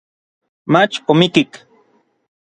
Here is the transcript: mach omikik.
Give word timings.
mach 0.71 0.95
omikik. 1.11 1.51